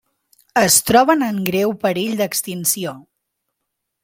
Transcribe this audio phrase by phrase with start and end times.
[0.61, 2.99] Es troben en greu perill d'extinció.